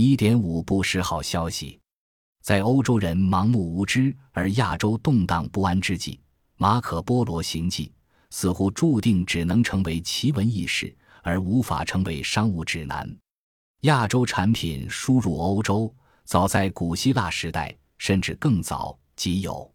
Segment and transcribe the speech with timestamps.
[0.00, 1.80] 一点五不时好消息，
[2.40, 6.20] 在欧洲人盲目无知而亚洲动荡不安之际，
[6.56, 7.90] 马可·波罗行迹
[8.30, 13.12] 似乎注定只能成为奇闻异事，而无法成为商务指南。
[13.80, 15.92] 亚洲产品输入欧洲，
[16.24, 19.68] 早在古希腊时代，甚至更早，即有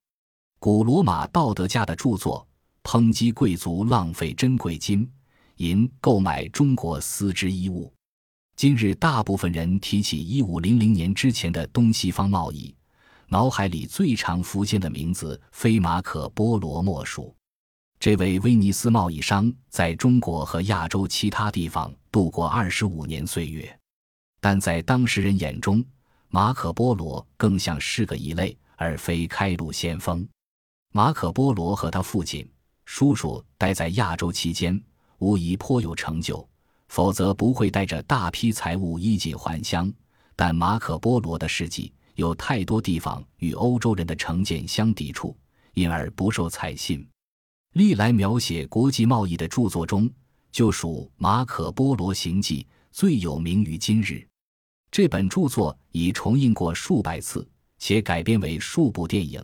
[0.58, 2.48] 古罗马道德家的著作，
[2.82, 5.06] 抨击贵族浪费珍贵金
[5.58, 7.93] 银购买中国丝织衣物。
[8.64, 12.74] 今日，大部分人提起一五零零年之前的东西方贸易，
[13.28, 17.36] 脑海里最常浮现的名字非马可·波罗莫属。
[18.00, 23.78] 这位威尼斯贸易商在中国和亚洲其他地方度过二十五年岁月，
[24.40, 25.84] 但在当时人眼中，
[26.30, 30.26] 马可·波罗更像是个异类，而非开路先锋。
[30.94, 32.50] 马可·波罗和他父亲、
[32.86, 34.82] 叔叔待在亚洲期间，
[35.18, 36.48] 无疑颇有成就。
[36.94, 39.92] 否则不会带着大批财物衣锦还乡。
[40.36, 45.36] 但马可·波罗的事迹有太多地方与欧洲人的成见相抵触，
[45.74, 47.04] 因而不受采信。
[47.74, 50.08] 历来描写国际贸易的著作中，
[50.52, 54.24] 就属《马可·波罗行记》最有名于今日。
[54.92, 57.48] 这本著作已重印过数百次，
[57.80, 59.44] 且改编为数部电影。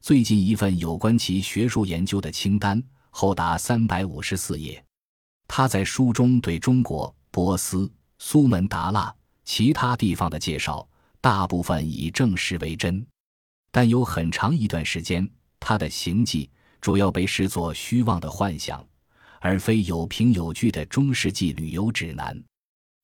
[0.00, 4.82] 最近一份有关其学术研究的清单厚达三百五十四页。
[5.48, 10.86] 他在书中对中国、波斯、苏门答腊其他地方的介绍，
[11.20, 13.06] 大部分以证实为真，
[13.70, 15.28] 但有很长一段时间，
[15.60, 18.84] 他的行迹主要被视作虚妄的幻想，
[19.40, 22.42] 而非有凭有据的中世纪旅游指南。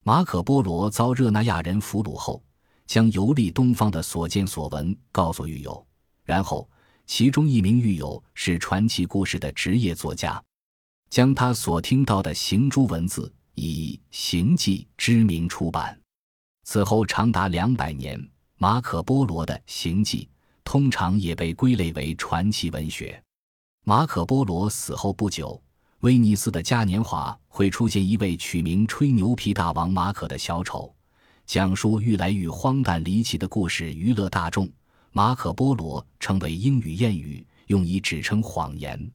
[0.05, 2.43] 马可·波罗遭热那亚人俘虏后，
[2.87, 5.87] 将游历东方的所见所闻告诉狱友，
[6.25, 6.69] 然后
[7.07, 10.43] 其中一名狱友是传奇故事的职业作家。
[11.13, 16.01] 将他所听到的行诸文字以《行记》之名出版，
[16.65, 18.19] 此后长达两百年，
[18.57, 20.25] 马可·波罗的《行记》
[20.65, 23.23] 通常也被归类为传奇文学。
[23.85, 25.63] 马可·波罗死后不久，
[26.01, 30.95] 威尼斯的嘉年华会出现一位取名“吹牛皮大王马可”的小丑，
[31.45, 34.67] 讲述愈来愈荒诞离奇的故事，娱乐大众。
[35.11, 39.13] 马可·波罗成为英语谚语，用以指称谎言。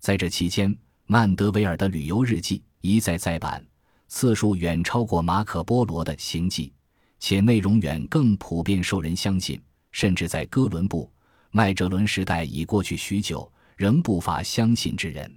[0.00, 0.76] 在这期间，
[1.10, 3.64] 曼德维尔的旅游日记一再再版，
[4.08, 6.70] 次数远超过马可·波罗的行记，
[7.18, 9.58] 且内容远更普遍受人相信。
[9.90, 11.10] 甚至在哥伦布、
[11.50, 15.34] 麦哲伦时代已过去许久，仍不乏相信之人。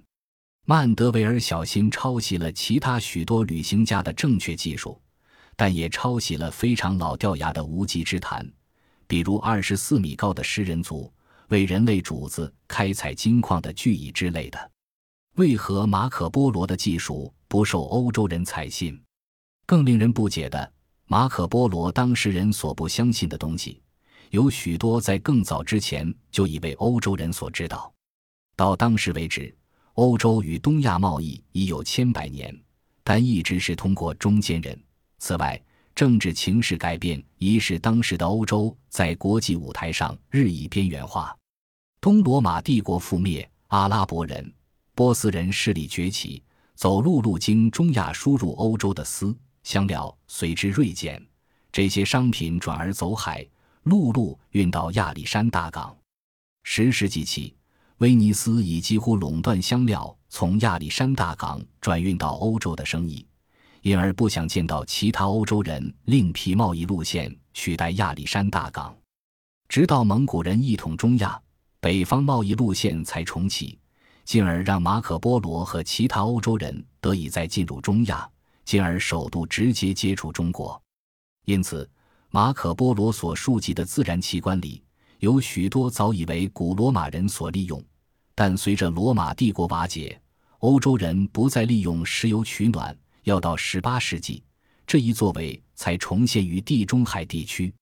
[0.66, 5.00] 曼德维尔小心抄袭了其他许多旅行家的正确技术，
[5.56, 8.46] 但也抄袭了非常老掉牙的无稽之谈，
[9.06, 11.10] 比如二十四米高的食人族
[11.48, 14.71] 为人类主子开采金矿的巨蚁之类的。
[15.36, 19.00] 为何马可·波罗的技术不受欧洲人采信？
[19.64, 20.70] 更令人不解的，
[21.06, 23.80] 马可·波罗当时人所不相信的东西，
[24.28, 27.90] 有许多在更早之前就已被欧洲人所知道。
[28.54, 29.56] 到当时为止，
[29.94, 32.54] 欧洲与东亚贸易已有千百年，
[33.02, 34.78] 但一直是通过中间人。
[35.16, 35.58] 此外，
[35.94, 41.34] 政治情势改变，已使当时的欧洲在国际舞台上日益边缘化。
[42.02, 44.52] 东罗马帝国覆灭，阿拉伯人。
[44.94, 46.42] 波斯人势力崛起，
[46.74, 51.24] 走陆路经中亚输入欧洲的丝、香料随之锐减，
[51.70, 53.46] 这些商品转而走海，
[53.84, 55.96] 陆路运到亚历山大港。
[56.64, 57.56] 十世纪起，
[57.98, 63.26] 威尼斯已几乎垄断香料从亚历山大港转运到欧洲的生意，
[63.80, 68.94] 因而不想见到其他欧洲人另辟贸易路线取代亚历山大港。
[69.68, 71.40] 直到蒙古人一统中亚，
[71.80, 73.78] 北方贸易路线才重启。
[74.24, 78.28] 进而让马可·波罗和其他欧洲人得以再进入中亚，
[78.64, 80.80] 进而首度直接接触中国。
[81.44, 81.88] 因此，
[82.30, 84.82] 马可·波罗所述及的自然奇观里
[85.18, 87.82] 有许多早已为古罗马人所利用，
[88.34, 90.20] 但随着罗马帝国瓦解，
[90.58, 94.42] 欧洲人不再利用石油取暖，要到18世纪，
[94.86, 97.74] 这一作为才重现于地中海地区。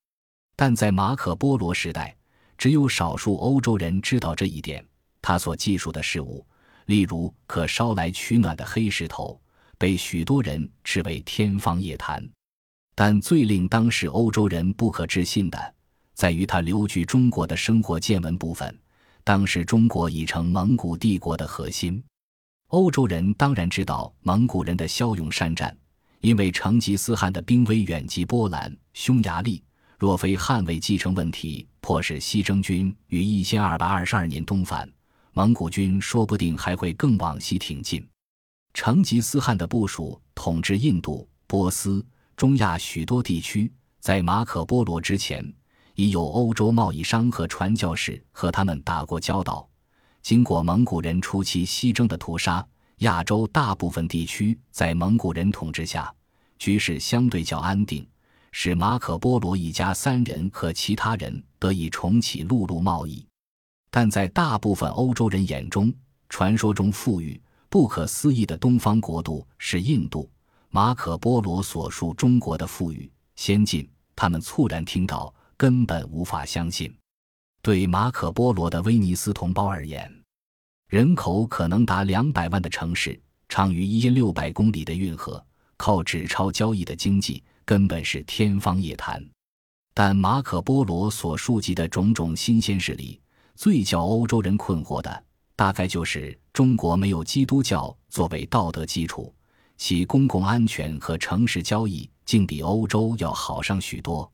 [0.56, 2.16] 但在马可·波罗时代，
[2.59, 4.84] 只有少数欧洲人知道这一点。
[5.22, 6.46] 他所记述的事物，
[6.86, 9.40] 例如可烧来取暖的黑石头，
[9.78, 12.26] 被许多人视为天方夜谭。
[12.94, 15.74] 但最令当时欧洲人不可置信的，
[16.14, 18.78] 在于他留居中国的生活见闻部分。
[19.22, 22.02] 当时中国已成蒙古帝国的核心。
[22.68, 25.76] 欧洲人当然知道蒙古人的骁勇善战，
[26.20, 29.62] 因为成吉思汗的兵威远及波兰、匈牙利。
[29.98, 34.90] 若非汉魏继承问题迫使西征军于一千二百二十二年东返。
[35.32, 38.06] 蒙古军说不定还会更往西挺进。
[38.74, 42.04] 成吉思汗的部署统治印度、波斯、
[42.36, 45.44] 中亚许多地区，在马可·波罗之前，
[45.94, 49.68] 已有欧洲贸易商和传教士和他们打过交道。
[50.22, 52.65] 经过蒙古人初期西征的屠杀，
[52.98, 56.12] 亚洲大部分地区在蒙古人统治下，
[56.59, 58.06] 局势相对较安定，
[58.53, 63.27] 使马可·波罗一家三人和其他人得以重启陆路贸易。
[63.91, 65.92] 但在大部分欧洲人眼中，
[66.28, 70.31] 传说中富裕、不可思议的东方国度是印度。
[70.71, 76.95] 马可·波罗所述中国的富裕先进，他们猝然听到，根本无法相信。
[77.60, 80.09] 对马可·波罗的威尼斯同胞而言，
[80.89, 85.45] 人口可能达两百万的城市，长于一六百公里的运河，
[85.77, 89.21] 靠纸钞交易的经济根本是天方夜谭。
[89.92, 93.21] 但马可·波罗所述及的种种新鲜事例，
[93.54, 95.24] 最叫欧洲人困惑的，
[95.56, 99.34] 大概就是中国没有基督教作为道德基础。
[99.76, 104.30] 其公共安全和城市交易竟比欧洲要好上许多。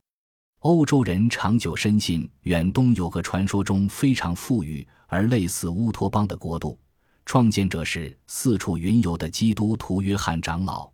[0.60, 6.76] 欧洲人长久深信，远东有个传说中非常富裕而类似乌托邦的国度，
[7.24, 10.90] 创建者是四处云游的基督徒约翰长老。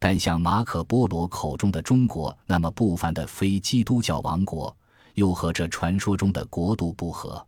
[0.00, 4.76] 但像马可·波罗口中的中国那么不凡的非基督教王国，
[5.14, 7.46] 又和这传说中的国度不合。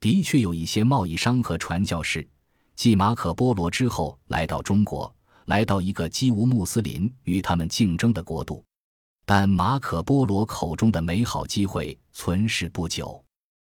[0.00, 2.26] 的确有一些贸易商和传教士，
[2.76, 5.14] 继马可·波罗之后来到中国。
[5.46, 8.64] 来到一个基无穆斯林与他们竞争的国度，
[9.26, 13.22] 但马可·波罗口中的美好机会存世不久。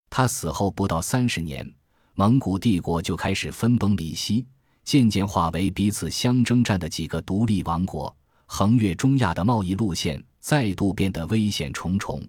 [0.09, 1.69] 他死后不到三十年，
[2.13, 4.47] 蒙古帝国就开始分崩离析，
[4.85, 8.15] 渐渐化为彼此相征战的几个独立王国。
[8.45, 12.25] 横越中亚的贸易路线再度变得危险重重。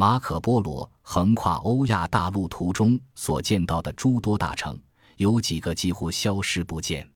[0.00, 4.80] 马可·波罗横跨欧亚大陆途中所见到的诸多大城，
[5.18, 7.06] 有几个几乎消失不见。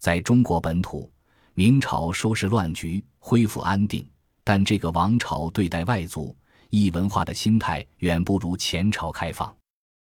[0.00, 1.08] 在中国本土，
[1.54, 4.04] 明朝收拾乱局，恢复安定，
[4.42, 6.36] 但这个王朝对待外族、
[6.70, 9.56] 异文化的心态远不如前朝开放。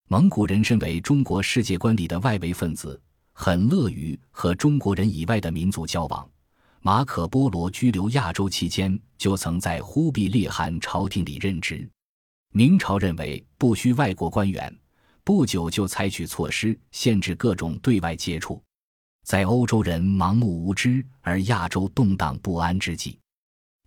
[0.06, 3.02] 蒙古人身为中国世界观里的外围分子，
[3.32, 6.24] 很乐于和中国人以外的民族交往。
[6.80, 11.90] 马可·波罗居留亚洲期间，就曾在忽必烈汗朝廷里任职。
[12.56, 14.72] 明朝认为不需外国官员，
[15.24, 18.62] 不久就采取措施限制各种对外接触。
[19.24, 23.18] 在欧洲人盲目无知而亚洲动荡不安之际，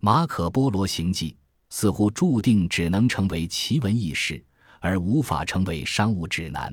[0.02, 1.34] 马可·波罗行迹
[1.70, 4.44] 似乎注定只能成为奇闻异事，
[4.80, 6.70] 而无法成为商务指南。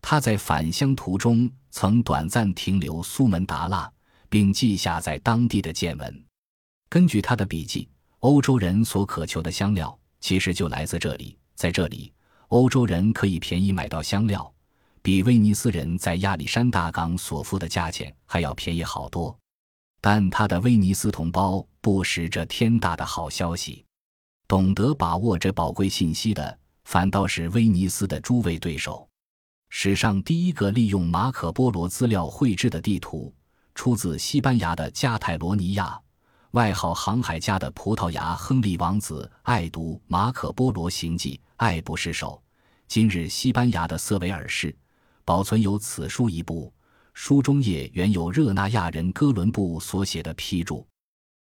[0.00, 3.88] 他在返乡途中曾短暂停留苏门答腊，
[4.28, 6.24] 并记下在当地的见闻。
[6.88, 7.88] 根据他的笔记，
[8.18, 11.36] 欧洲人所渴求的香料其实就来自这里。
[11.54, 12.10] 在这里，
[12.48, 14.50] 欧洲人可以便宜买到香料。
[15.02, 19.36] 比威尼斯人在亚历山大港所付的价钱还要便宜好多，
[20.00, 23.84] 但他的威尼斯同胞不识这天大的好消息，
[24.46, 29.08] 懂得把握这宝贵信息的反倒是威尼斯的诸位对手。
[29.70, 33.34] 史上第一个利用马可·波罗资料绘制的地图，
[33.74, 36.00] 出自西班牙的加泰罗尼亚，
[36.52, 42.42] 外号“航海家”的葡萄牙亨利王子爱读马可·波罗行记，爱不释手。
[42.86, 44.74] 今日西班牙的瑟维尔市。
[45.24, 46.70] 保存有此书一部，
[47.14, 50.86] 书中页原有热那亚人哥伦布所写的批注。